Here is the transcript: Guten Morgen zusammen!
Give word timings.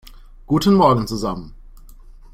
Guten 0.47 0.73
Morgen 0.73 1.05
zusammen! 1.05 1.53